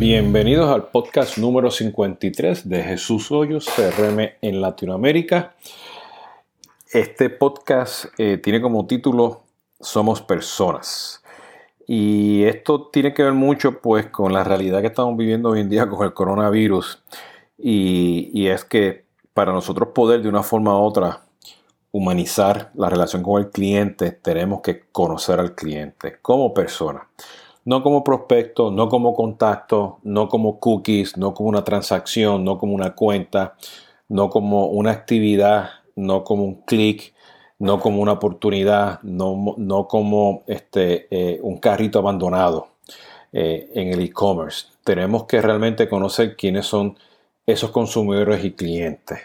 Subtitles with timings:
[0.00, 5.56] Bienvenidos al podcast número 53 de Jesús Hoyos, CRM en Latinoamérica.
[6.90, 9.42] Este podcast eh, tiene como título
[9.78, 11.22] Somos Personas.
[11.86, 15.68] Y esto tiene que ver mucho pues con la realidad que estamos viviendo hoy en
[15.68, 17.02] día con el coronavirus.
[17.58, 19.04] Y, y es que
[19.34, 21.26] para nosotros poder de una forma u otra
[21.92, 27.06] humanizar la relación con el cliente, tenemos que conocer al cliente como persona
[27.64, 32.74] no como prospecto, no como contacto, no como cookies, no como una transacción, no como
[32.74, 33.56] una cuenta,
[34.08, 37.14] no como una actividad, no como un clic,
[37.58, 42.68] no como una oportunidad, no, no como este, eh, un carrito abandonado
[43.32, 44.66] eh, en el e-commerce.
[44.82, 46.98] Tenemos que realmente conocer quiénes son
[47.46, 49.20] esos consumidores y clientes.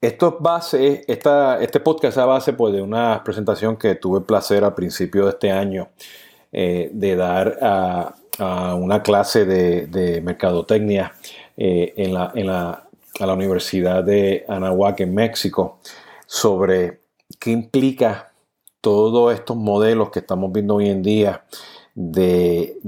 [0.00, 4.62] Esto es base, este podcast es a base pues, de una presentación que tuve placer
[4.62, 5.88] al principio de este año
[6.52, 8.14] eh, de dar a,
[8.74, 11.14] una clase de, mercadotecnia
[11.56, 12.82] eh, en, la,
[13.18, 15.78] a la Universidad de Anahuac en México
[16.26, 17.00] sobre
[17.38, 18.32] qué implica
[18.80, 21.44] todos estos modelos que estamos viendo hoy en día
[21.96, 22.78] de,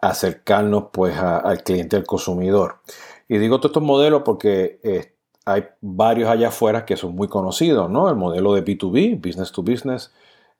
[0.00, 2.80] acercarnos pues al cliente, al consumidor.
[3.28, 5.14] Y digo todos estos modelos porque eh,
[5.46, 8.08] hay varios allá afuera que son muy conocidos, ¿no?
[8.08, 10.12] El modelo de B2B, Business to Business,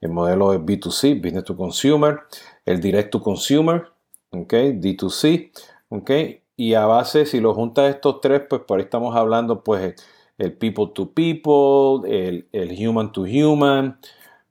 [0.05, 2.21] el modelo de B2C, Business to Consumer,
[2.67, 3.87] el Direct to Consumer,
[4.31, 5.51] okay, D2C,
[5.89, 9.95] okay, y a base, si lo juntas estos tres, pues por ahí estamos hablando, pues
[10.37, 13.99] el People to People, el, Human to Human,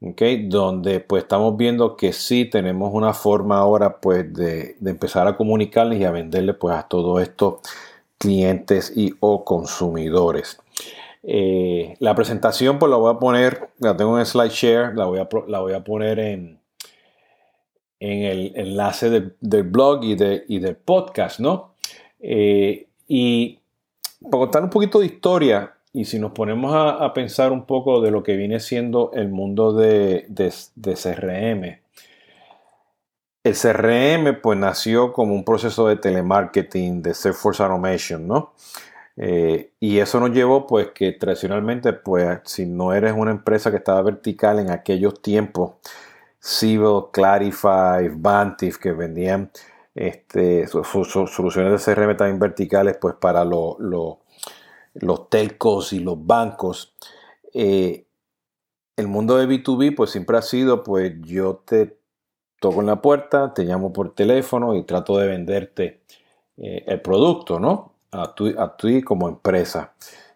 [0.01, 5.37] okay, donde pues estamos viendo que sí tenemos una forma ahora pues de, empezar a
[5.37, 7.59] comunicarles y a venderle pues a todos estos
[8.17, 10.62] clientes y o consumidores.
[11.25, 15.29] Eh, la presentación pues la voy a poner, la tengo en SlideShare, la voy a,
[15.47, 16.59] la voy a poner en,
[18.03, 21.75] en el enlace del, blog y, de, del podcast, ¿no?
[22.19, 23.59] Eh, y
[24.19, 28.11] para contar un poquito de historia, y si nos ponemos a, pensar un poco de
[28.11, 31.79] lo que viene siendo el mundo de, de, CRM,
[33.43, 38.53] el CRM pues nació como un proceso de telemarketing, de Salesforce Automation, ¿no?
[39.15, 43.77] Eh, y eso nos llevó pues que tradicionalmente pues si no eres una empresa que
[43.77, 45.73] estaba vertical en aquellos tiempos,
[46.39, 49.51] Civil, Clarify, Vantif que vendían
[49.95, 54.17] este, soluciones de CRM también verticales pues para los
[55.29, 56.95] telcos y los bancos.
[57.53, 58.05] Eh,
[58.97, 61.97] el mundo de B2B pues siempre ha sido pues yo te
[62.59, 66.01] toco en la puerta, te llamo por teléfono y trato de venderte
[66.57, 67.92] eh, el producto, ¿no?
[68.13, 69.93] A ti como empresa.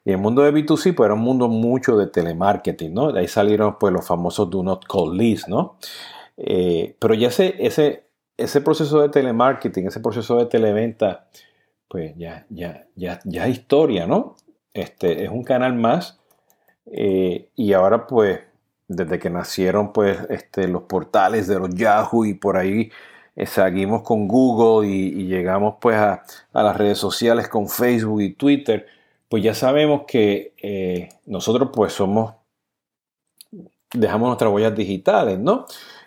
[0.08, 3.12] Y el mundo de B2C pues era un mundo mucho de telemarketing, ¿no?
[3.12, 5.78] De ahí salieron pues los famosos do not call list, ¿no?
[6.38, 8.06] Eh, pero ya ese, ese,
[8.38, 11.28] ese proceso de telemarketing, ese proceso de televenta,
[11.90, 14.38] pues ya, ya, ya, ya es historia, ¿no?
[14.74, 16.20] Este, es un canal más.
[16.86, 18.40] Eh, y ahora pues,
[18.88, 22.92] desde que nacieron pues este, los portales de los Yahoo y por ahí
[23.46, 28.88] seguimos con Google y, llegamos pues a, las redes sociales con Facebook y Twitter,
[29.30, 32.34] pues ya sabemos que eh, nosotros pues somos,
[33.94, 35.66] dejamos nuestras huellas digitales, ¿no?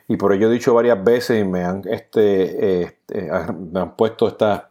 [0.09, 2.97] Y por ello he dicho varias veces y me han, este, eh,
[3.71, 4.71] me han puesto esta,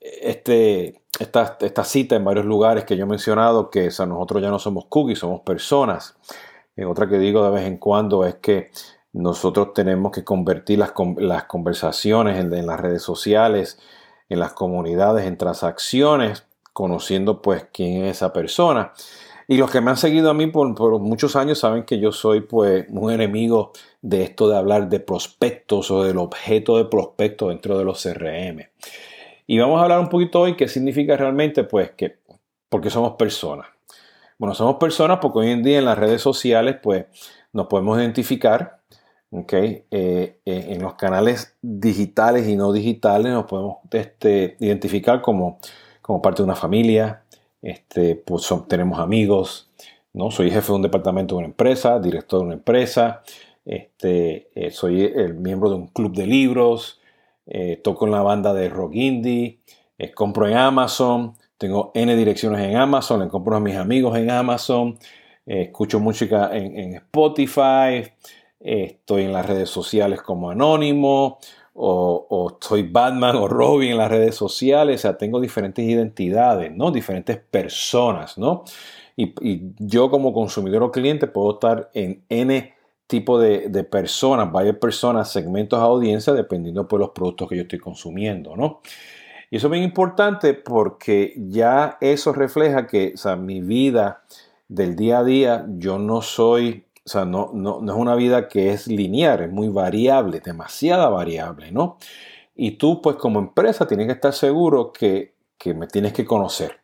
[0.00, 4.58] este, esta, esta, cita en varios lugares que yo he mencionado, que nosotros ya no
[4.58, 6.16] somos cookies, somos personas.
[6.86, 8.70] Otra que digo de vez en cuando es que
[9.12, 13.78] nosotros tenemos que convertir las, conversaciones en, las redes sociales,
[14.28, 18.92] en las comunidades, en transacciones, conociendo pues quién es esa persona.
[19.48, 22.42] Y los que me han seguido a mí por, muchos años saben que yo soy
[22.42, 27.76] pues un enemigo de esto de hablar de prospectos o del objeto de prospecto dentro
[27.76, 28.68] de los CRM.
[29.48, 32.18] Y vamos a hablar un poquito hoy qué significa realmente pues que,
[32.68, 33.66] porque somos personas.
[34.38, 37.06] Bueno, somos personas porque hoy en día en las redes sociales pues
[37.52, 38.79] nos podemos identificar
[39.32, 39.84] Okay.
[39.92, 45.60] Eh, eh, en los canales digitales y no digitales nos podemos este, identificar como,
[46.02, 47.22] como, parte de una familia,
[47.62, 49.70] este, pues tenemos amigos,
[50.12, 50.32] ¿no?
[50.32, 53.22] soy jefe de un departamento de una empresa, director de una empresa,
[53.64, 57.00] este, eh, soy el miembro de un club de libros,
[57.82, 59.58] toco en la banda de rock indie,
[60.14, 64.98] compro en Amazon, tengo N direcciones en Amazon, le compro a mis amigos en Amazon,
[65.46, 68.04] escucho música en Spotify,
[68.60, 71.38] estoy en las redes sociales como Anónimo,
[71.72, 76.70] o, o, soy Batman o Robin en las redes sociales, o sea, tengo diferentes identidades,
[76.74, 76.90] ¿no?
[76.90, 78.64] Diferentes personas, ¿no?
[79.16, 82.74] Y, yo como consumidor o cliente puedo estar en N
[83.06, 87.80] tipo de, personas, varias personas, segmentos de audiencia, dependiendo por los productos que yo estoy
[87.80, 88.80] consumiendo, ¿no?
[89.50, 94.22] Y eso es bien importante porque ya eso refleja que, o sea, mi vida
[94.68, 98.46] del día a día, yo no soy, o sea, no, no, no es una vida
[98.46, 101.98] que es lineal, es muy variable, demasiada variable, ¿no?
[102.54, 106.78] Y tú, pues como empresa, tienes que estar seguro que, que me tienes que conocer,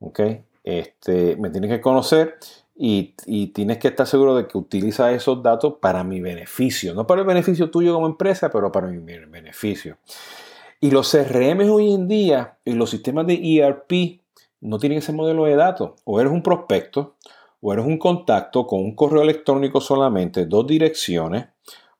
[0.00, 0.20] ¿ok?
[0.64, 2.36] Este, me tienes que conocer
[2.74, 7.06] y, y, tienes que estar seguro de que utiliza esos datos para mi beneficio, no
[7.06, 9.98] para el beneficio tuyo como empresa, pero para mi beneficio.
[10.80, 14.20] Y los CRM hoy en día y los sistemas de ERP
[14.62, 15.92] no tienen ese modelo de datos.
[16.02, 17.14] O eres un prospecto,
[17.60, 21.46] o eres un contacto con un correo electrónico solamente, dos direcciones,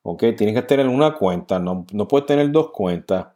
[0.03, 0.23] ¿ok?
[0.37, 3.27] Tienes que tener una cuenta, no, no puedes tener dos cuentas.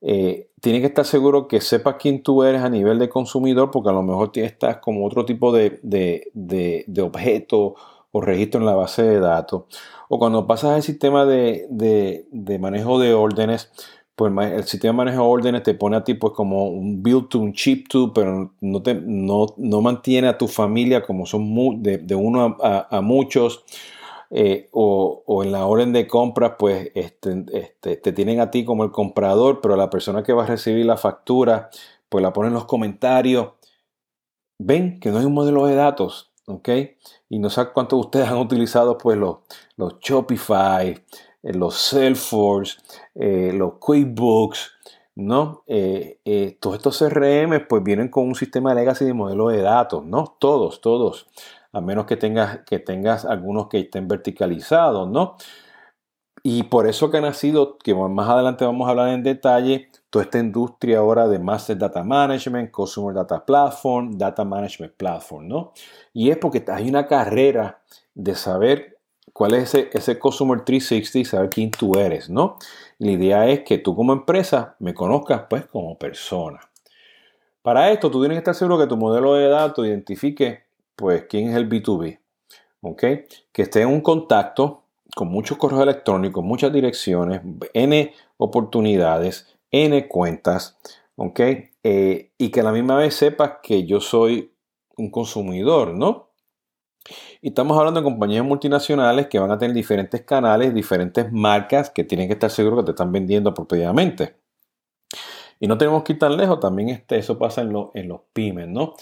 [0.00, 3.90] Eh, tienes que estar seguro que sepas quién tú eres a nivel de consumidor, porque
[3.90, 7.74] a lo mejor estás como otro tipo de, de, objeto
[8.12, 9.64] o registro en la base de datos.
[10.08, 12.26] O cuando pasas al sistema de,
[12.60, 13.70] manejo de órdenes,
[14.16, 17.28] pues el sistema de manejo de órdenes te pone a ti pues como un build
[17.28, 22.14] to, un chip to, pero no, te, no, mantiene a tu familia como son de,
[22.14, 23.64] uno a, muchos.
[24.30, 28.84] Eh, o, en la orden de compra, pues este, este, te tienen a ti como
[28.84, 31.70] el comprador, pero la persona que va a recibir la factura,
[32.08, 33.50] pues la pone en los comentarios.
[34.58, 36.70] Ven que no hay un modelo de datos, ¿ok?
[37.28, 39.38] Y no sé cuántos de ustedes han utilizado pues los,
[39.76, 41.04] los Shopify,
[41.54, 42.78] los Salesforce,
[43.14, 44.72] eh, los QuickBooks,
[45.14, 45.62] ¿no?
[45.66, 50.36] Eh, todos estos CRM pues vienen con un sistema legacy de modelo de datos, ¿no?
[50.38, 51.26] Todos, todos,
[51.72, 55.36] a menos que tengas, que tengas algunos que estén verticalizados, ¿no?
[56.48, 60.26] Y por eso que ha nacido, que más adelante vamos a hablar en detalle, toda
[60.26, 65.72] esta industria ahora de Master Data Management, Customer Data Platform, Data Management Platform, ¿no?
[66.12, 67.82] Y es porque hay una carrera
[68.14, 68.95] de saber
[69.36, 72.56] cuál es ese, ese Customer 360 y saber quién tú eres, ¿no?
[72.98, 76.60] la idea es que tú como empresa me conozcas pues como persona.
[77.60, 80.62] Para esto tú tienes que estar seguro que tu modelo de datos identifique
[80.94, 82.18] pues quién es el B2B,
[82.80, 83.02] ¿ok?
[83.52, 84.84] Que esté en un contacto
[85.14, 87.42] con muchos correos electrónicos, muchas direcciones,
[87.74, 90.78] N oportunidades, N cuentas,
[91.16, 91.40] ¿ok?
[91.82, 94.52] Eh, y que a la misma vez sepas que yo soy
[94.96, 96.25] un consumidor, ¿no?
[97.40, 102.04] Y estamos hablando de compañías multinacionales que van a tener diferentes canales, diferentes marcas que
[102.04, 104.36] tienen que estar seguros que te están vendiendo apropiadamente.
[105.58, 108.68] Y no tenemos que ir tan lejos, también este, eso pasa en, en los pymes,
[108.68, 108.94] ¿no?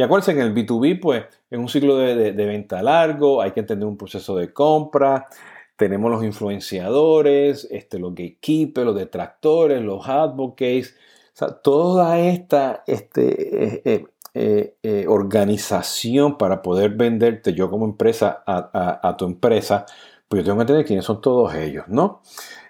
[0.00, 3.60] Y acuérdense que en el B2B, pues, es un ciclo de, venta largo, hay que
[3.60, 5.28] entender un proceso de compra,
[5.76, 10.96] tenemos los influenciadores, este, los gatekeepers, los detractores, los advocates,
[11.34, 14.04] o sea, toda esta este, eh, eh,
[14.34, 19.86] eh, eh, organización para poder venderte yo como empresa a, tu empresa,
[20.28, 22.22] pues yo tengo que entender quiénes son todos ellos, ¿no?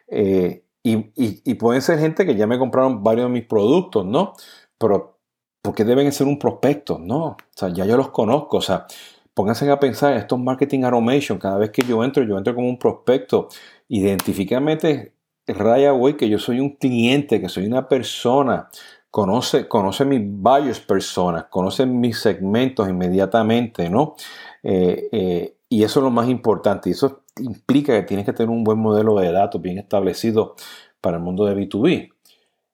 [0.09, 4.33] Eh, y, pueden ser gente que ya me compraron varios de mis productos, ¿no?
[4.79, 5.19] Pero
[5.63, 6.99] ¿por qué deben ser un prospecto?
[6.99, 8.87] No, o sea, ya yo los conozco, o sea,
[9.35, 12.79] pónganse a pensar, estos marketing automation, cada vez que yo entro, yo entro como un
[12.79, 13.49] prospecto,
[13.89, 15.15] identifícamente
[15.47, 18.69] raya, güey, que yo soy un cliente, que soy una persona,
[19.11, 24.15] conoce, conoce mis varias personas, conoce mis segmentos inmediatamente, ¿no?
[24.63, 26.89] Eh, eh, y eso es lo más importante.
[26.89, 30.55] Y eso implica que tienes que tener un buen modelo de datos bien establecido
[31.01, 32.13] para el mundo de B2B.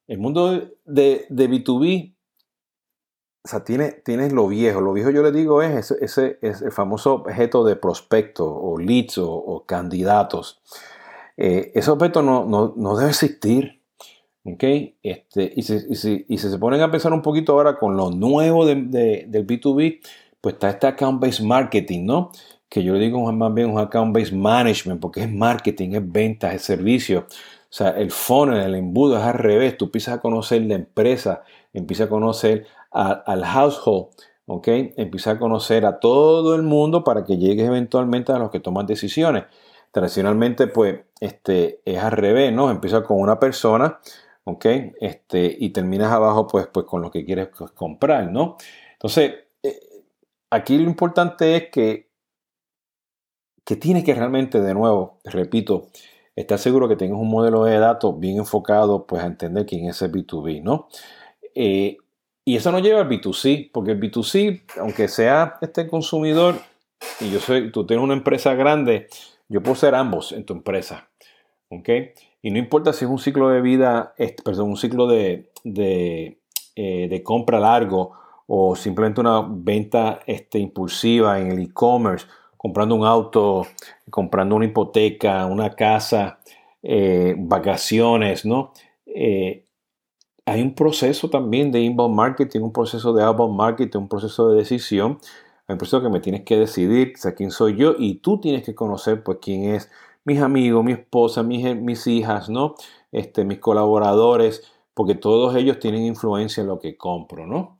[0.08, 0.52] El mundo
[0.84, 2.14] de, de B2B,
[3.44, 4.80] o sea, tienes, tienes lo viejo.
[4.80, 9.18] Lo viejo yo le digo es ese, es el famoso objeto de prospecto o leads
[9.18, 10.60] o, candidatos.
[11.36, 13.75] Eh, ese objeto no, no, no debe existir.
[15.02, 20.00] Este, y, si, se ponen a pensar un poquito ahora con lo nuevo del B2B,
[20.40, 22.30] pues está este account-based marketing, ¿no?
[22.68, 26.62] Que yo le digo más bien un account-based management, porque es marketing, es ventas, es
[26.62, 27.26] servicio.
[27.28, 29.76] O sea, el funnel, el embudo es al revés.
[29.76, 34.06] Tú empiezas a conocer la empresa, empiezas a conocer al household,
[34.46, 34.68] ¿ok?
[34.96, 38.86] Empiezas a conocer a todo el mundo para que llegues eventualmente a los que toman
[38.86, 39.44] decisiones.
[39.90, 42.70] Tradicionalmente, pues, este, es al revés, ¿no?
[42.70, 43.98] Empieza con una persona,
[44.46, 44.66] ¿ok?
[45.00, 48.56] Este, y terminas abajo pues, pues con lo que quieres comprar, ¿no?
[48.92, 49.80] Entonces, eh,
[50.50, 52.08] aquí lo importante es que,
[53.64, 55.88] que tienes que realmente, de nuevo, repito,
[56.36, 60.00] estar seguro que tengas un modelo de datos bien enfocado pues a entender quién es
[60.02, 60.88] el B2B, ¿no?
[61.54, 61.98] Eh,
[62.44, 66.54] y eso no lleva al B2C, porque el B2C, aunque sea este consumidor,
[67.20, 69.08] y yo soy, tú tienes una empresa grande,
[69.48, 71.08] yo puedo ser ambos en tu empresa,
[71.70, 71.88] ¿ok?
[72.46, 77.22] Y no importa si es un ciclo de vida, perdón, un ciclo de, eh, de,
[77.24, 78.12] compra largo
[78.46, 83.66] o simplemente una venta este, impulsiva en el e-commerce comprando un auto,
[84.10, 86.38] comprando una hipoteca, una casa,
[86.84, 88.72] eh, vacaciones, ¿no?
[89.06, 89.64] Eh,
[90.44, 94.58] hay un proceso también de inbound marketing, un proceso de outbound marketing, un proceso de
[94.58, 95.18] decisión.
[95.66, 98.62] Hay un proceso que me tienes que decidir, o quién soy yo y tú tienes
[98.62, 99.90] que conocer pues quién es
[100.26, 102.74] mis amigos, mi esposa, mis, mis hijas, ¿no?
[103.12, 107.78] Este, mis colaboradores, porque todos ellos tienen influencia en lo que compro, ¿no?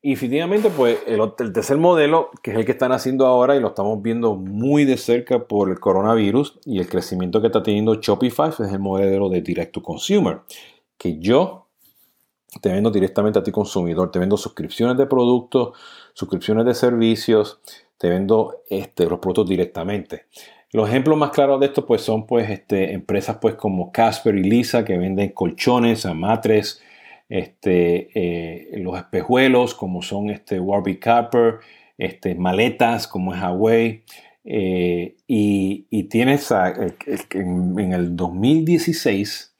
[0.00, 1.20] Y definitivamente, pues el,
[1.52, 4.96] tercer modelo, que es el que están haciendo ahora y lo estamos viendo muy de
[4.96, 9.42] cerca por el coronavirus y el crecimiento que está teniendo Shopify, es el modelo de
[9.42, 10.40] direct to consumer,
[10.96, 11.66] que yo
[12.60, 15.76] te vendo directamente a ti consumidor, te vendo suscripciones de productos,
[16.14, 17.60] suscripciones de servicios,
[17.96, 20.26] te vendo este, los productos directamente.
[20.72, 24.42] Los ejemplos más claros de esto pues son pues este, empresas pues como Casper y
[24.42, 26.82] Lisa que venden colchones, amatres,
[27.28, 31.58] este, eh, los espejuelos como son este Warby Copper,
[31.98, 34.02] este, maletas como es Huawei
[34.44, 39.54] eh, y, tienes en, el 2016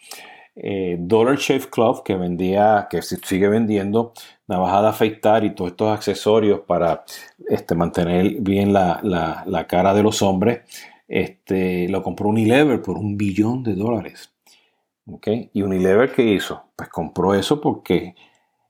[0.57, 4.15] eh, Dollar Shave Club que vendía, que sigue vendiendo
[4.49, 7.05] navaja de afeitar y todos estos accesorios para
[7.77, 10.61] mantener bien la cara de los hombres
[11.13, 14.33] este, lo compró Unilever por un billón de dólares.
[15.07, 15.51] ¿okay?
[15.53, 16.65] ¿Y Unilever qué hizo?
[16.75, 18.15] Pues compró eso porque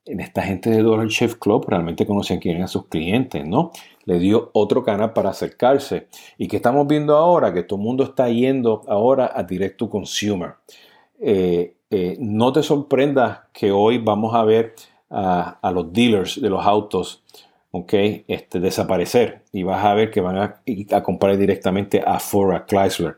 [0.05, 3.71] en esta gente de Dollar Chef Club realmente conocían quién eran sus clientes, ¿no?
[4.07, 6.09] Le dio otro canal para acercarse.
[6.37, 7.55] ¿Y qué estamos viendo ahora?
[7.55, 10.55] Que todo el mundo está yendo ahora a Direct to Consumer.
[11.21, 14.75] Eh, eh, no te sorprendas que hoy vamos a ver
[15.11, 17.23] a, a los dealers de los autos
[17.73, 17.93] ¿ok?
[18.29, 20.63] Este, desaparecer y vas a ver que van a,
[20.93, 23.17] a comprar directamente a Ford, a Chrysler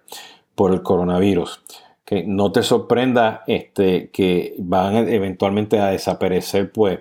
[0.55, 1.63] por el coronavirus.
[2.05, 7.01] Que no te sorprenda este, que van eventualmente a desaparecer pues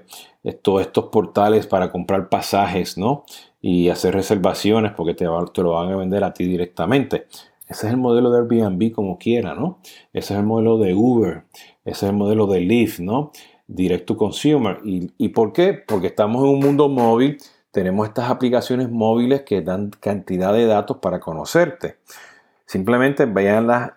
[0.62, 3.24] todos estos portales para comprar pasajes, ¿no?
[3.62, 7.28] Y hacer reservaciones porque te, te lo van a vender a ti directamente.
[7.68, 9.80] Ese es el modelo de Airbnb como quiera, ¿no?
[10.12, 11.44] Ese es el modelo de Uber,
[11.86, 13.32] ese es el modelo de Lyft, ¿no?
[13.68, 14.80] Direct to consumer.
[14.84, 15.74] ¿Y, por qué?
[15.74, 17.38] Porque estamos en un mundo móvil,
[17.72, 21.98] tenemos estas aplicaciones móviles que dan cantidad de datos para conocerte.
[22.66, 23.96] Simplemente vean la,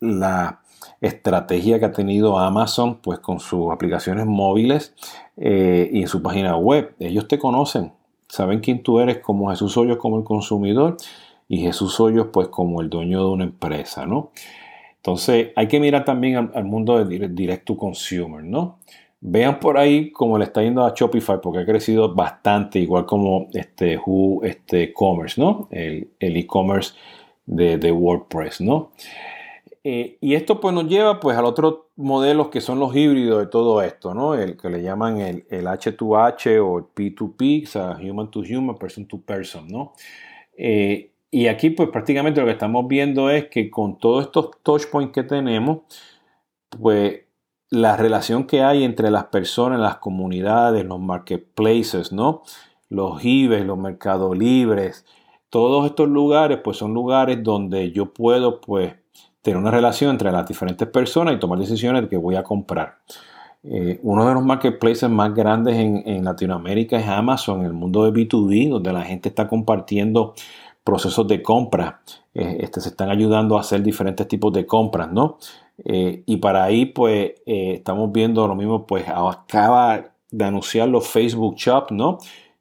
[0.00, 0.60] la,
[1.02, 4.94] estrategia que ha tenido Amazon pues con sus aplicaciones móviles
[5.36, 6.94] eh, y en su página web.
[6.98, 7.92] Ellos te conocen,
[8.28, 10.96] saben quién tú eres como Jesús Hoyos como el consumidor
[11.48, 14.30] y Jesús Hoyos pues como el dueño de una empresa, ¿no?
[15.00, 18.78] Entonces hay que mirar también al, mundo de direct to consumer, ¿no?
[19.22, 23.48] Vean por ahí cómo le está yendo a Shopify porque ha crecido bastante, igual como
[23.54, 25.68] este Who, este Commerce, ¿no?
[25.70, 26.94] El e-commerce
[27.46, 28.92] de, WordPress, ¿no?
[29.84, 33.46] Eh, y esto pues nos lleva pues al otro modelo que son los híbridos de
[33.46, 34.34] todo esto, ¿no?
[34.34, 39.06] El que le llaman el, H2H o el P2P, o sea, Human to Human, Person
[39.06, 39.94] to Person, ¿no?
[40.56, 44.86] Eh, y aquí pues prácticamente lo que estamos viendo es que con todos estos touch
[44.90, 45.78] points que tenemos,
[46.80, 47.20] pues
[47.70, 52.42] la relación que hay entre las personas, las comunidades, los marketplaces, ¿no?
[52.88, 55.06] Los IBES, los mercados libres,
[55.50, 58.94] todos estos lugares pues son lugares donde yo puedo pues
[59.42, 62.98] tener una relación entre las diferentes personas y tomar decisiones de que voy a comprar.
[63.62, 68.10] Eh, uno de los marketplaces más grandes en, en Latinoamérica es Amazon, el mundo de
[68.10, 70.34] B2B, donde la gente está compartiendo
[70.84, 72.00] procesos de compra.
[72.34, 75.38] Eh, este, se están ayudando a hacer diferentes tipos de compras, ¿no?
[75.84, 81.06] Eh, y para ahí, pues, eh, estamos viendo lo mismo, pues, acaba de anunciar los
[81.08, 82.18] Facebook Shop, ¿no?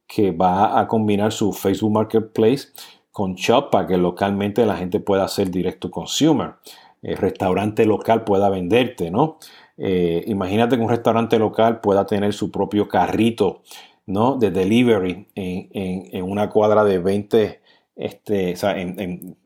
[0.07, 2.69] Que va a combinar su Facebook Marketplace
[3.11, 6.55] con Shop para que localmente la gente pueda hacer directo consumer.
[7.01, 9.37] El restaurante local pueda venderte, ¿no?
[9.81, 13.61] imagínate que un restaurante local pueda tener su propio carrito,
[14.07, 14.35] ¿no?
[14.35, 17.58] De delivery en, en una cuadra de 20
[17.99, 19.37] este, en,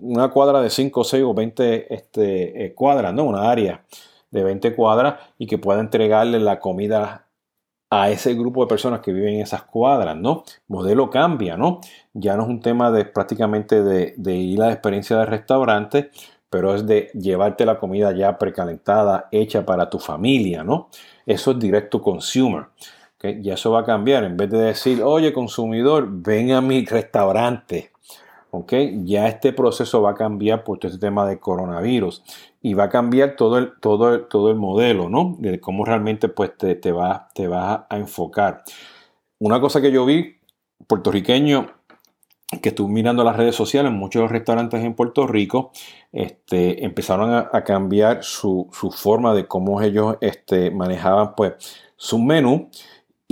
[0.00, 3.24] una cuadra de 5, 6 o 20 este, eh, cuadras, ¿no?
[3.24, 3.84] Una área
[4.30, 7.26] de 20 cuadras y que pueda entregarle la comida
[7.90, 10.44] a ese grupo de personas que viven en esas cuadras, ¿no?
[10.68, 11.80] Modelo cambia, ¿no?
[12.12, 16.10] Ya no es un tema de prácticamente de, ir a la experiencia de restaurante,
[16.48, 20.88] pero es de llevarte la comida ya precalentada, hecha para tu familia, ¿no?
[21.26, 22.66] Eso es directo consumer.
[23.22, 24.24] Ya eso va a cambiar.
[24.24, 27.90] En vez de decir, oye, consumidor, ven a mi restaurante.
[28.50, 29.00] ¿okay?
[29.04, 32.22] Ya este proceso va a cambiar por todo este tema de coronavirus.
[32.62, 35.36] Y va a cambiar todo el, todo todo el modelo, ¿no?
[35.38, 38.64] De cómo realmente pues, te, te vas te va a enfocar.
[39.38, 40.36] Una cosa que yo vi,
[40.86, 41.68] puertorriqueño,
[42.62, 45.70] que estuve mirando las redes sociales, muchos restaurantes en Puerto Rico
[46.12, 51.54] este, empezaron a, cambiar su, su, forma de cómo ellos este, manejaban pues,
[51.96, 52.68] su menú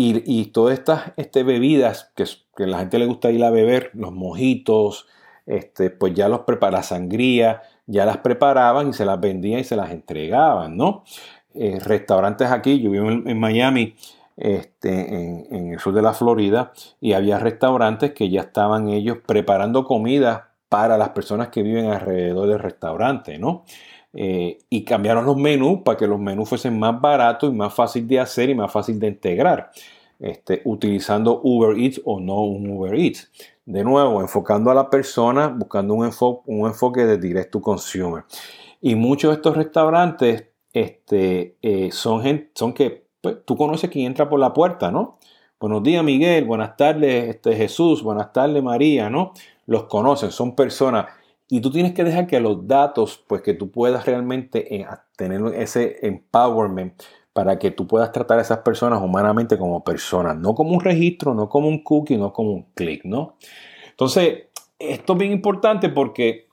[0.01, 2.25] Y, todas estas este, bebidas que,
[2.57, 5.09] que la gente le gusta ir a beber, los mojitos,
[5.45, 9.75] este, pues ya los prepara, sangría, ya las preparaban y se las vendían y se
[9.75, 11.03] las entregaban, ¿no?
[11.53, 13.97] Eh, restaurantes aquí, yo vivo en, Miami,
[14.37, 19.83] este, en, el sur de la Florida, y había restaurantes que ya estaban ellos preparando
[19.83, 23.65] comida para las personas que viven alrededor del restaurante, ¿no?
[24.15, 28.09] Eh, y cambiaron los menús para que los menús fuesen más baratos y más fácil
[28.09, 29.71] de hacer y más fácil de integrar,
[30.19, 33.31] este, utilizando Uber Eats o no un Uber Eats.
[33.67, 36.11] De nuevo, enfocando a la persona, buscando un,
[36.47, 38.25] un enfoque de direct to consumer.
[38.81, 44.07] Y muchos de estos restaurantes este, eh, son, gente, son que pues, tú conoces quién
[44.07, 45.19] entra por la puerta, ¿no?
[45.61, 46.45] Buenos días, Miguel.
[46.45, 48.03] Buenas tardes, este, Jesús.
[48.03, 49.33] Buenas tardes, María, ¿no?
[49.67, 51.07] Los conocen, son personas.
[51.49, 54.87] Y tú tienes que dejar que los datos, pues que tú puedas realmente eh,
[55.17, 57.03] tener ese empowerment
[57.33, 61.35] para que tú puedas tratar a esas personas humanamente como personas, no como un registro,
[61.35, 63.37] no como un cookie, no como un clic, ¿no?
[63.91, 66.49] Entonces, esto es bien importante porque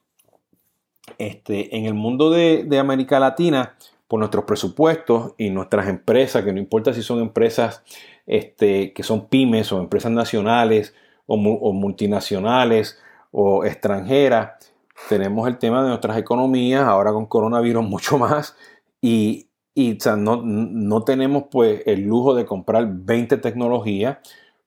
[1.18, 3.76] este, en el mundo de, de América Latina,
[4.08, 7.84] por nuestros presupuestos y nuestras empresas, que no importa si son empresas
[8.28, 10.94] este, que son pymes o empresas nacionales
[11.26, 13.00] o, multinacionales
[13.32, 14.74] o extranjeras,
[15.10, 18.56] tenemos el tema de nuestras economías, ahora con coronavirus mucho más,
[19.02, 24.18] y, y no, no, tenemos pues el lujo de comprar 20 tecnologías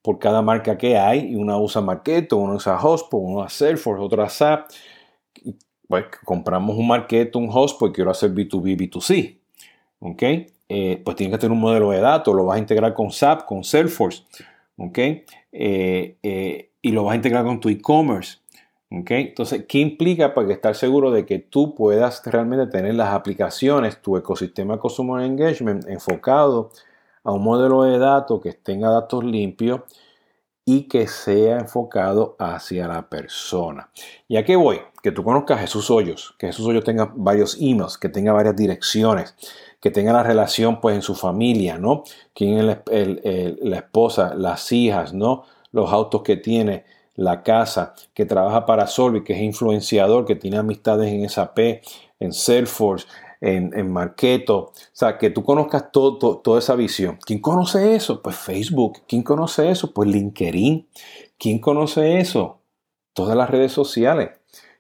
[0.03, 4.03] por cada marca que hay, y una usa Marketo, una usa Hotspot, una usa Salesforce,
[4.03, 4.69] otra SAP,
[5.89, 9.39] pues compramos un Marketo, un Hotspot quiero hacer B2B, B2C,
[10.01, 10.23] ¿ok?
[10.69, 13.47] Eh, pues tiene que tener un modelo de datos, lo vas a integrar con SAP,
[13.47, 14.23] con Salesforce,
[14.77, 14.99] ¿ok?
[14.99, 15.25] Eh,
[16.23, 18.39] eh, y lo vas a integrar con tu e-commerce.
[18.91, 24.17] Entonces, ¿qué implica para estar seguro de que tú puedas realmente tener las aplicaciones, tu
[24.17, 26.71] ecosistema de Customer Engagement enfocado
[27.23, 29.83] a un modelo de datos que tenga datos limpios
[30.65, 33.91] y que sea enfocado hacia la persona?
[34.27, 34.81] ¿Y a qué voy?
[35.03, 38.57] Que tú conozcas a Jesús Hoyos, que Jesús Hoyos tenga varios emails, que tenga varias
[38.57, 39.35] direcciones,
[39.81, 42.05] que tenga la relación pues en su familia, ¿no?
[42.35, 42.79] Quién es
[43.61, 45.45] la esposa, las hijas, ¿no?
[45.73, 46.85] Los autos que tiene
[47.19, 51.59] la casa, que trabaja para Solvi, que es influenciador, que tiene amistades en SAP,
[52.21, 53.09] en Salesforce,
[53.41, 54.59] en, en Marketo.
[54.59, 57.19] O sea, que tú conozcas todo, toda esa visión.
[57.27, 58.23] ¿Quién conoce eso?
[58.23, 59.01] Pues Facebook.
[59.09, 59.93] ¿Quién conoce eso?
[59.93, 60.89] Pues LinkedIn.
[61.37, 62.61] ¿Quién conoce eso?
[63.15, 64.31] Todas las redes sociales.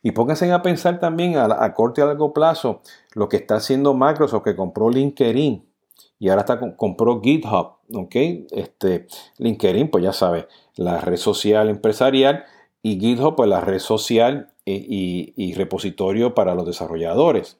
[0.00, 2.82] Y pónganse a pensar también a, a corto y a largo plazo
[3.14, 5.67] lo que está haciendo Microsoft, que compró LinkedIn
[6.18, 8.16] y ahora está, compró GitHub, ¿ok?
[8.50, 9.06] Este,
[9.38, 12.44] LinkedIn, pues ya sabes, la red social empresarial
[12.82, 17.58] y GitHub, pues la red social y, repositorio para los desarrolladores.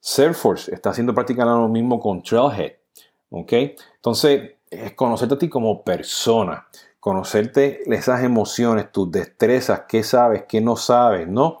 [0.00, 2.72] Salesforce está haciendo prácticamente lo mismo con Trailhead,
[3.30, 3.52] ¿ok?
[3.96, 6.66] Entonces, es conocerte a ti como persona,
[6.98, 11.60] conocerte esas emociones, tus destrezas, qué sabes, qué no sabes, ¿no?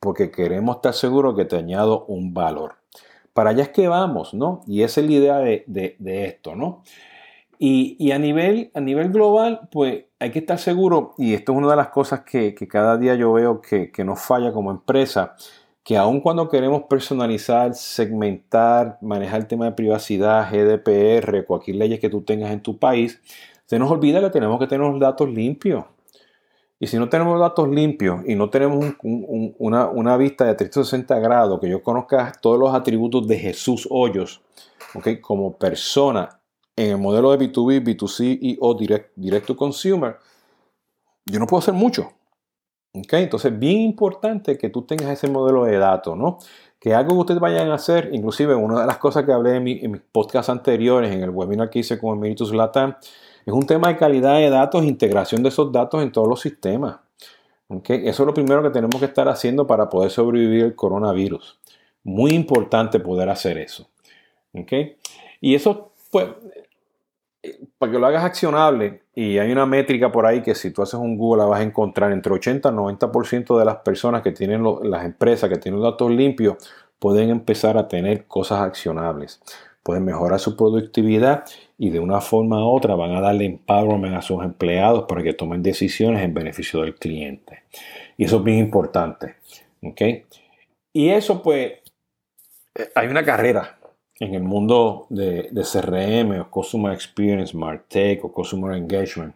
[0.00, 2.77] Porque queremos estar seguros que te añado un valor
[3.38, 4.62] para allá es que vamos, ¿no?
[4.66, 5.96] Y esa es la idea de,
[6.26, 6.82] esto, ¿no?
[7.56, 11.70] Y, a, nivel, a nivel global, pues hay que estar seguro, y esto es una
[11.70, 15.36] de las cosas que, cada día yo veo que, que nos falla como empresa,
[15.84, 22.10] que aun cuando queremos personalizar, segmentar, manejar el tema de privacidad, GDPR, cualquier ley que
[22.10, 23.20] tú tengas en tu país,
[23.66, 25.84] se nos olvida que tenemos que tener los datos limpios.
[26.80, 31.68] Y si no tenemos datos limpios y no tenemos una, vista de 360 grados, que
[31.68, 34.42] yo conozca todos los atributos de Jesús Hoyos,
[34.94, 35.20] ¿okay?
[35.20, 36.40] como persona
[36.76, 40.18] en el modelo de B2B, B2C y o direct, to consumer,
[41.26, 42.12] yo no puedo hacer mucho.
[42.94, 43.24] ¿okay?
[43.24, 46.38] Entonces, bien importante que tú tengas ese modelo de datos, ¿no?
[46.78, 49.66] Que algo que ustedes vayan a hacer, inclusive una de las cosas que hablé en,
[49.66, 52.94] en mis podcasts anteriores, en el webinar que hice con Emeritus Latam,
[53.48, 56.96] es un tema de calidad de datos, integración de esos datos en todos los sistemas.
[57.70, 61.58] Eso es lo primero que tenemos que estar haciendo para poder sobrevivir el coronavirus.
[62.04, 63.88] Muy importante poder hacer eso.
[65.40, 66.26] Y eso, pues,
[67.78, 71.00] para que lo hagas accionable, y hay una métrica por ahí que si tú haces
[71.00, 74.62] un Google la vas a encontrar entre 80 y 90% de las personas que tienen
[74.82, 76.56] las empresas que tienen datos limpios
[76.98, 79.40] pueden empezar a tener cosas accionables
[79.88, 81.46] pueden mejorar su productividad
[81.78, 85.32] y de una forma u otra van a darle empowerment a sus empleados para que
[85.32, 87.62] tomen decisiones en beneficio del cliente.
[88.18, 89.36] Y eso es bien importante.
[89.82, 90.02] ¿ok?
[90.92, 91.72] Y eso pues,
[92.74, 93.78] eh, hay una carrera
[94.20, 99.34] en el mundo de, CRM o Customer Experience, MarTech o Customer Engagement,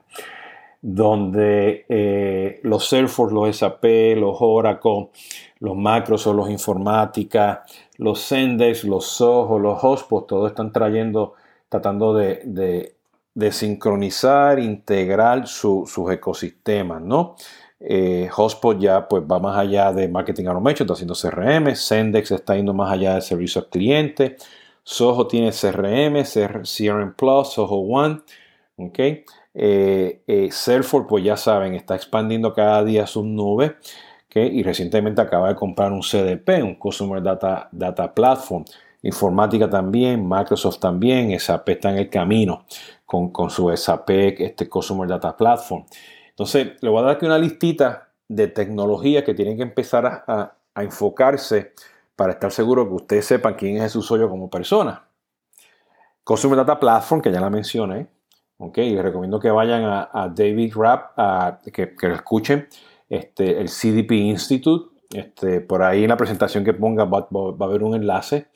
[0.82, 3.84] donde eh, los Salesforce, los SAP,
[4.16, 5.08] los Oracle,
[5.60, 7.64] los Microsoft, los Informática,
[7.98, 11.34] los Sendex, los Soho, los Hotspots, todos están trayendo,
[11.68, 12.94] tratando de,
[13.50, 17.36] sincronizar, integrar sus ecosistemas, ¿no?
[17.84, 18.30] Eh,
[18.78, 22.92] ya pues va más allá de Marketing Automation, está haciendo CRM, Sendex está yendo más
[22.92, 24.36] allá de servicio al cliente,
[24.84, 28.20] Soho tiene CRM, CRM Plus, Soho One,
[28.76, 28.98] ¿ok?
[29.54, 33.72] Eh, eh, Salesforce pues ya saben, está expandiendo cada día sus nubes,
[34.34, 38.64] Y recientemente acaba de comprar un CDP, un Customer Data, Data Platform.
[39.02, 42.64] Informática también, Microsoft también, SAP está en el camino
[43.04, 45.84] con, con su SAP, este Customer Data Platform.
[46.30, 50.56] Entonces, le voy a dar aquí una listita de tecnologías que tienen que empezar a,
[50.74, 51.74] enfocarse
[52.16, 55.04] para estar seguro que ustedes sepan quién es Jesús Hoyo como persona.
[56.24, 58.06] Customer Data Platform, que ya la mencioné,
[58.56, 58.78] ¿ok?
[58.78, 62.68] Y les recomiendo que vayan a, David Rapp, que, que, lo escuchen,
[63.12, 67.82] este, el CDP Institute, este, por ahí en la presentación que ponga va, a haber
[67.82, 68.46] un enlace.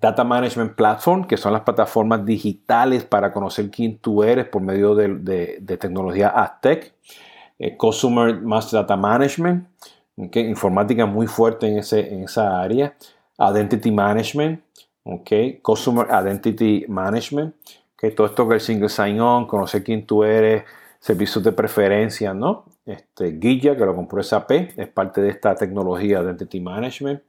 [0.00, 4.94] Data Management Platform, que son las plataformas digitales para conocer quién tú eres por medio
[4.94, 6.94] de, tecnología Aztec.
[7.58, 9.66] Eh, Customer Master Data Management,
[10.16, 12.94] okay, informática muy fuerte en, esa área.
[13.36, 14.62] Identity Management,
[15.02, 17.52] okay, Customer Identity Management,
[17.96, 20.62] okay, todo esto que el Single Sign-On, conocer quién tú eres,
[20.98, 22.64] servicios de preferencia, ¿no?
[22.84, 27.22] Este, Guilla, que lo compró SAP, es parte de esta tecnología Identity Management.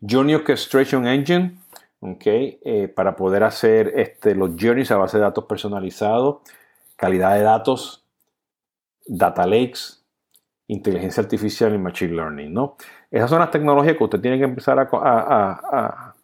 [0.00, 1.58] Journey Orchestration Engine,
[2.00, 6.38] okay, eh, para poder hacer este, los journeys a base de datos personalizados,
[6.96, 8.04] calidad de datos,
[9.06, 10.04] data lakes,
[10.68, 12.52] inteligencia artificial y machine learning.
[12.52, 12.76] ¿no?
[13.10, 16.14] Esas son las tecnologías que usted tiene que empezar a,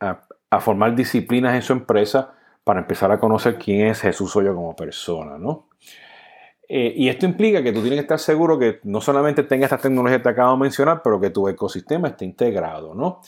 [0.00, 4.76] a, formar disciplinas en su empresa para empezar a conocer quién es Jesús Hoyo como
[4.76, 5.38] persona.
[5.38, 5.68] ¿no?
[6.68, 9.82] Eh, y esto implica que tú tienes que estar seguro que no solamente tenga estas
[9.82, 12.94] tecnologías que te acabo de mencionar, pero que tu ecosistema esté integrado.
[12.94, 13.20] ¿no?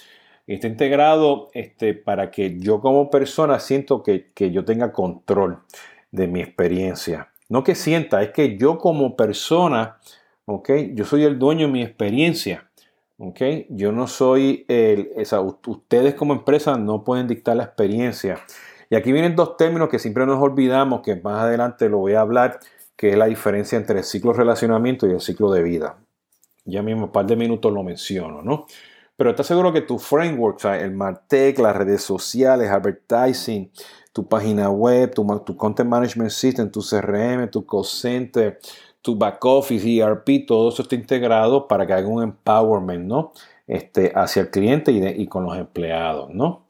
[0.55, 5.61] está integrado este, para que yo como persona siento que, yo tenga control
[6.11, 7.29] de mi experiencia.
[7.49, 9.99] No que sienta, es que yo como persona,
[10.47, 10.71] ¿ok?
[10.95, 12.69] Yo soy el dueño de mi experiencia,
[13.19, 13.41] ¿ok?
[13.69, 18.39] Yo no soy el, esa, ustedes como empresa no pueden dictar la experiencia.
[18.91, 22.21] Y aquí vienen dos términos que siempre nos olvidamos, que más adelante lo voy a
[22.21, 22.59] hablar,
[22.99, 25.99] que es la diferencia entre el ciclo de relacionamiento y el ciclo de vida.
[26.65, 28.67] Ya mismo un par de minutos lo menciono, ¿no?
[29.17, 33.71] Pero estás seguro que tu framework, el Martech, las redes sociales, advertising,
[34.13, 38.59] tu página web, tu, tu content management system, tu CRM, tu call center,
[39.01, 43.33] tu back office, ERP, todo eso está integrado para que haga un empowerment, ¿no?
[43.69, 46.67] Este, hacia el cliente y, y con los empleados, ¿no?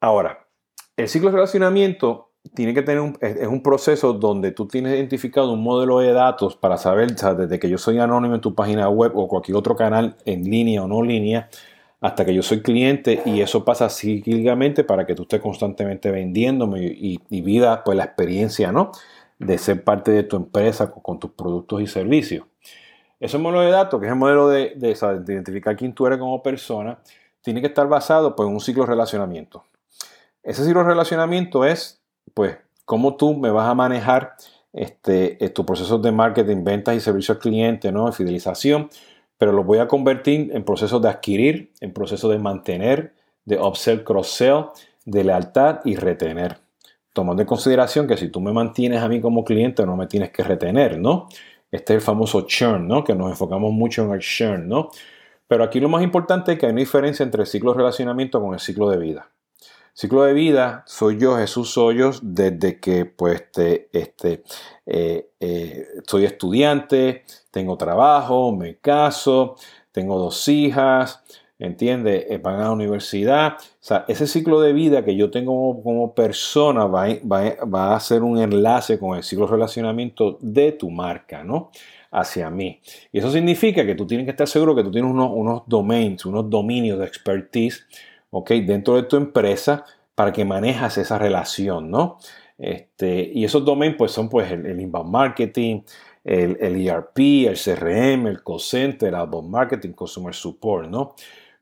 [0.00, 0.46] Ahora,
[0.96, 5.52] el ciclo de relacionamiento tiene que tener un, es un proceso donde tú tienes identificado
[5.52, 9.12] un modelo de datos para saber, desde que yo soy anónimo en tu página web
[9.14, 11.48] o cualquier otro canal en línea o no línea,
[12.00, 16.82] hasta que yo soy cliente y eso pasa cíclicamente para que tú estés constantemente vendiéndome
[16.82, 18.90] y, y, vida pues la experiencia, ¿no?
[19.38, 22.46] De ser parte de tu empresa con, tus productos y servicios.
[23.20, 26.18] Ese modelo de datos, que es el modelo de, de, de identificar quién tú eres
[26.18, 26.98] como persona,
[27.42, 29.64] tiene que estar basado pues, en un ciclo de relacionamiento.
[30.42, 31.99] Ese ciclo de relacionamiento es
[32.34, 34.34] pues, cómo tú me vas a manejar
[34.72, 38.10] este, estos procesos de marketing, ventas y servicio al cliente, ¿no?
[38.12, 38.88] fidelización,
[39.38, 43.14] pero los voy a convertir en procesos de adquirir, en procesos de mantener,
[43.44, 44.66] de upsell, cross-sell,
[45.04, 46.58] de lealtad y retener.
[47.12, 50.30] Tomando en consideración que si tú me mantienes a mí como cliente, no me tienes
[50.30, 51.28] que retener, ¿no?
[51.70, 53.02] Este es el famoso churn, ¿no?
[53.02, 54.90] Que nos enfocamos mucho en el churn, ¿no?
[55.48, 58.40] Pero aquí lo más importante es que hay una diferencia entre el ciclo de relacionamiento
[58.40, 59.30] con el ciclo de vida.
[59.92, 64.42] Ciclo de vida, soy yo, Jesús Hoyos, desde que pues este, este
[64.86, 69.56] eh, eh, soy estudiante, tengo trabajo, me caso,
[69.92, 71.22] tengo dos hijas,
[71.58, 72.26] ¿entiendes?
[72.30, 73.54] Eh, van a la universidad.
[73.58, 78.22] O sea, ese ciclo de vida que yo tengo como, persona va, va, a ser
[78.22, 81.70] un enlace con el ciclo de relacionamiento de tu marca, ¿no?
[82.12, 82.80] Hacia mí.
[83.12, 86.24] Y eso significa que tú tienes que estar seguro que tú tienes unos, unos domains,
[86.24, 87.86] unos dominios de expertise
[88.30, 92.18] Dentro de tu empresa para que manejas esa relación, ¿no?
[92.58, 95.80] Este, y esos domains pues son pues el, inbound marketing,
[96.22, 101.14] el, ERP, el CRM, el call center, el outbound marketing, customer support, ¿no?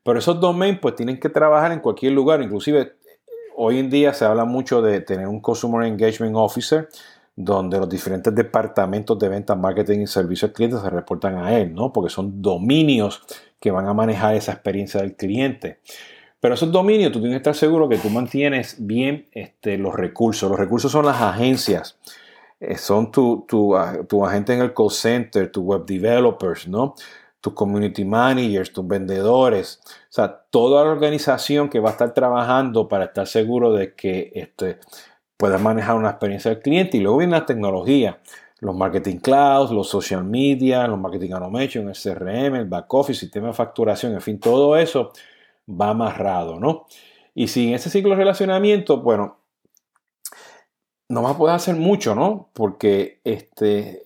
[0.03, 2.93] Pero esos domains pues tienen que trabajar en cualquier lugar, inclusive
[3.55, 6.87] hoy en día se habla mucho de tener un Customer Engagement Officer,
[7.35, 11.91] donde los diferentes departamentos de venta, marketing y servicio al se reportan a él, ¿no?
[11.91, 13.21] Porque son dominios
[13.59, 15.79] que van a manejar esa experiencia del cliente.
[16.39, 20.49] Pero esos dominios, tú tienes que estar seguro que tú mantienes bien este, los recursos.
[20.49, 21.97] Los recursos son las agencias,
[22.59, 23.75] eh, son tu, tu,
[24.07, 26.95] tu, agente en el call center, tus web developers, ¿no?
[27.41, 32.87] tus community managers, tus vendedores, o sea, toda la organización que va a estar trabajando
[32.87, 34.79] para estar seguro de que este,
[35.37, 38.19] puedas manejar una experiencia del cliente y luego viene la tecnología,
[38.59, 43.47] los marketing clouds, los social media, los marketing automation, el CRM, el back office, sistema
[43.47, 45.13] de facturación, en fin, todo eso
[45.69, 46.85] va amarrado, ¿no?
[47.35, 49.37] Y sin ese ciclo de relacionamiento, bueno,
[51.07, 52.49] no vas a poder hacer mucho, ¿no?
[52.53, 54.03] Porque este,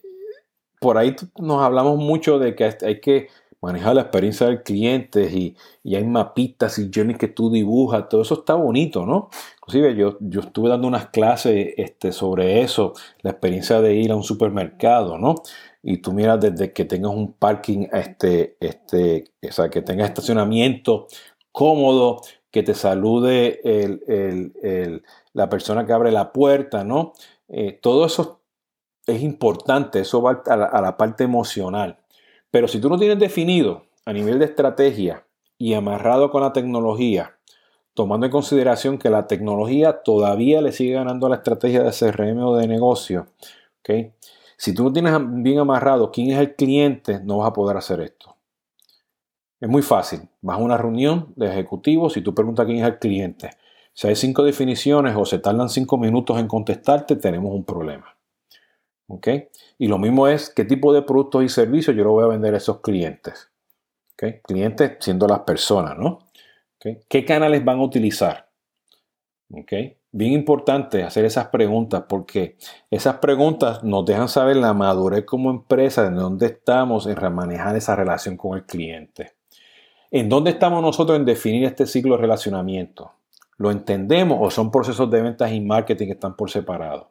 [0.80, 3.28] por ahí nos hablamos mucho de que hay que
[3.64, 5.56] manejar la experiencia del cliente y,
[5.96, 9.30] hay mapitas y journeys que tú dibujas, todo eso está bonito, ¿no?
[9.60, 14.18] Inclusive yo, yo estuve dando unas clases este, sobre eso, la experiencia de ir a
[14.18, 15.36] un supermercado, ¿no?
[15.82, 21.08] Y tú miras desde que tengas un parking, este, este, o sea, que tengas estacionamiento
[21.54, 23.62] cómodo, que te salude
[25.32, 27.14] la persona que abre la puerta, ¿no?
[27.48, 28.42] Eh, todo eso
[29.08, 31.98] es importante, eso va a la parte emocional.
[32.52, 35.26] Pero si tú no tienes definido a nivel de estrategia
[35.58, 37.38] y amarrado con la tecnología,
[37.94, 42.44] tomando en consideración que la tecnología todavía le sigue ganando a la estrategia de CRM
[42.44, 43.28] o de negocio,
[44.58, 48.02] si tú no tienes bien amarrado quién es el cliente, no vas a poder hacer
[48.02, 48.33] esto.
[49.64, 50.20] Es muy fácil.
[50.42, 53.52] Vas a una reunión de ejecutivos y tú preguntas quién es el cliente.
[53.94, 58.14] Si hay cinco definiciones o se tardan cinco minutos en contestarte, tenemos un problema.
[59.78, 62.54] Y lo mismo es qué tipo de productos y servicios yo le voy a vender
[62.54, 63.52] a esos clientes.
[64.44, 66.20] Clientes siendo las personas, ¿no?
[67.08, 68.50] ¿Qué canales van a utilizar?
[70.12, 72.58] Bien importante hacer esas preguntas porque
[72.92, 77.96] esas preguntas nos dejan saber la madurez como empresa, de dónde estamos en manejar esa
[77.96, 79.38] relación con el cliente.
[80.16, 83.14] ¿En dónde estamos nosotros en definir este ciclo de relacionamiento?
[83.58, 87.10] ¿Lo entendemos o son procesos de ventas y marketing que están por separado?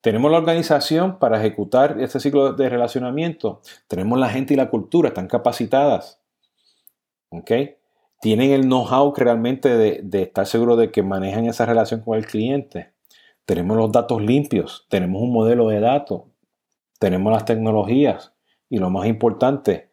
[0.00, 3.60] Tenemos la organización para ejecutar este ciclo de relacionamiento.
[3.86, 6.20] Tenemos la gente y la cultura, están capacitadas.
[7.28, 7.52] ¿Ok?
[8.20, 12.94] Tienen el know-how realmente de, estar seguros de que manejan esa relación con el cliente.
[13.44, 16.22] Tenemos los datos limpios, tenemos un modelo de datos,
[16.98, 18.32] tenemos las tecnologías
[18.68, 19.85] y lo más importante,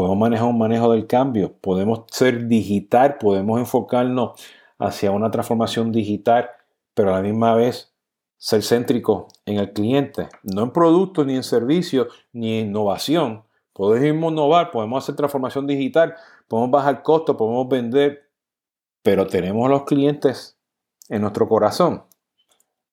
[0.00, 4.40] podemos manejar un manejo del cambio, podemos ser digital, podemos enfocarnos
[4.78, 6.48] hacia una transformación digital,
[6.94, 7.92] pero a la misma vez
[8.38, 13.42] ser céntrico en el cliente, no en productos, ni en servicios, ni en innovación.
[13.74, 16.14] Podemos innovar, podemos hacer transformación digital,
[16.48, 18.30] podemos bajar costos, podemos vender,
[19.02, 20.58] pero tenemos a los clientes
[21.10, 22.04] en nuestro corazón.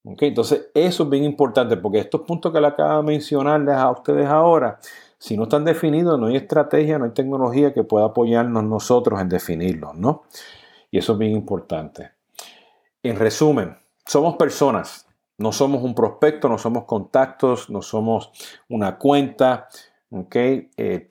[0.03, 4.27] Entonces, eso es bien importante porque estos puntos que le acabo de mencionarles a ustedes
[4.27, 4.77] ahora,
[5.19, 9.29] si no están definidos, no hay estrategia, no hay tecnología que pueda apoyarnos nosotros en
[9.29, 10.23] definirlos, ¿no?
[10.91, 12.11] Y eso es bien importante.
[13.03, 13.75] En resumen,
[14.05, 18.31] somos personas, no somos un prospecto, no somos contactos, no somos
[18.69, 19.67] una cuenta.
[20.09, 20.69] Okay.
[20.77, 21.05] Eh,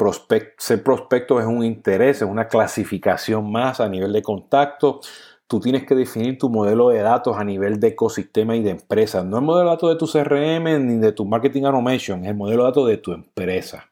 [0.57, 5.01] ser prospecto es un interés, es una clasificación más a nivel de contacto.
[5.49, 9.23] Tú tienes que definir tu modelo de datos a nivel de ecosistema y de empresa.
[9.23, 12.37] No el modelo de datos de tu CRM ni de tu marketing automation, es el
[12.37, 13.89] modelo de datos de tu empresa.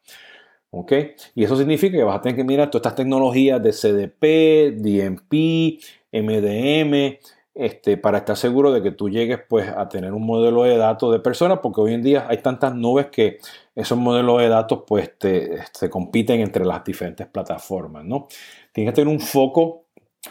[0.71, 1.12] ¿Okay?
[1.37, 5.79] Y eso significa que vas a tener que mirar todas estas tecnologías de CDP, DMP,
[6.12, 7.19] MDM,
[7.55, 11.12] este, para estar seguro de que tú llegues pues, a tener un modelo de datos
[11.12, 13.38] de personas, porque hoy en día hay tantas nubes que
[13.77, 18.05] esos modelos de datos pues, se compiten entre las diferentes plataformas.
[18.05, 18.27] ¿no?
[18.73, 19.84] Tienes que tener un foco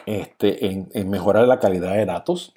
[0.06, 2.54] este, en, mejorar la calidad de datos.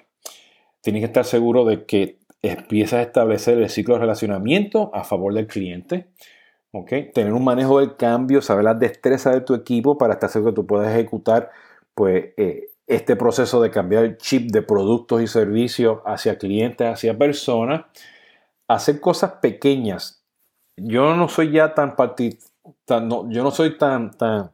[0.81, 5.33] Tienes que estar seguro de que empiezas a establecer el ciclo de relacionamiento a favor
[5.33, 6.07] del cliente.
[6.71, 7.11] ¿okay?
[7.11, 10.55] Tener un manejo del cambio, saber las destrezas de tu equipo para estar seguro que
[10.55, 11.51] tú puedas ejecutar
[11.93, 17.17] pues, eh, este proceso de cambiar el chip de productos y servicios hacia clientes, hacia
[17.17, 17.85] personas,
[18.67, 20.23] hacer cosas pequeñas.
[20.77, 21.95] Yo no soy ya tan,
[22.85, 24.51] tan no, yo no soy tan, tan,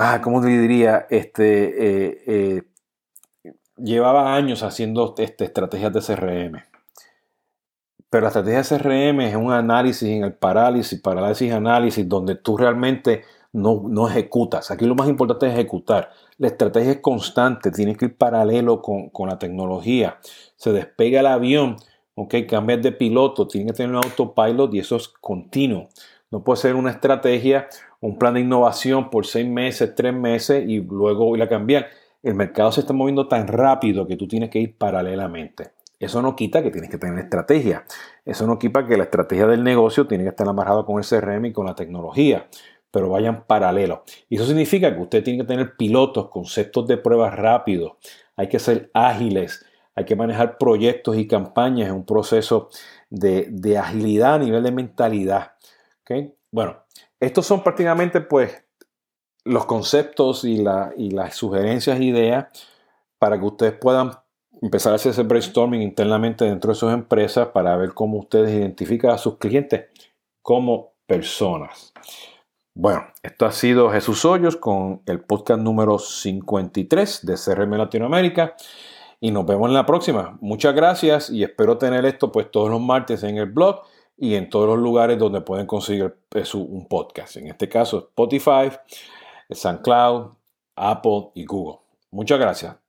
[0.00, 1.06] ah, ¿cómo te diría?
[1.10, 2.62] Este, eh, eh,
[3.76, 6.62] llevaba años haciendo este, estrategias de CRM.
[8.08, 12.56] Pero la estrategia de CRM es un análisis en el parálisis, parálisis, análisis, donde tú
[12.56, 14.70] realmente no, no ejecutas.
[14.70, 16.10] Aquí lo más importante es ejecutar.
[16.38, 20.18] La estrategia es constante, tiene que ir paralelo con, la tecnología.
[20.56, 21.76] Se despega el avión,
[22.14, 25.88] ok, cambias de piloto, tiene que tener un autopilot y eso es continuo.
[26.30, 27.68] No puede ser una estrategia,
[28.00, 31.88] un plan de innovación por seis meses, tres meses y luego ir a cambiar.
[32.22, 35.72] El mercado se está moviendo tan rápido que tú tienes que ir paralelamente.
[35.98, 37.84] Eso no quita que tienes que tener estrategia.
[38.24, 41.46] Eso no quita que la estrategia del negocio tiene que estar amarrada con el CRM
[41.46, 42.46] y con la tecnología
[42.90, 44.04] pero vayan paralelo.
[44.28, 47.92] Y eso significa que usted tiene que tener pilotos, conceptos de pruebas rápidos,
[48.36, 52.70] hay que ser ágiles, hay que manejar proyectos y campañas en un proceso
[53.10, 55.52] de, agilidad a nivel de mentalidad.
[56.50, 56.78] Bueno,
[57.20, 58.64] estos son prácticamente pues
[59.44, 62.46] los conceptos y, las sugerencias e ideas
[63.18, 64.12] para que ustedes puedan
[64.62, 69.10] empezar a hacer ese brainstorming internamente dentro de sus empresas para ver cómo ustedes identifican
[69.12, 69.86] a sus clientes
[70.42, 71.92] como personas.
[72.74, 78.54] Bueno, esto ha sido Jesús Hoyos con el podcast número 53 de CRM Latinoamérica
[79.20, 80.38] y nos vemos en la próxima.
[80.40, 83.82] Muchas gracias y espero tener esto pues todos los martes en el blog
[84.20, 86.14] y en todos los lugares donde pueden conseguir
[86.54, 87.38] un podcast.
[87.38, 88.70] En este caso Spotify,
[89.48, 90.32] SoundCloud,
[90.76, 91.78] Apple y Google.
[92.10, 92.79] Muchas gracias.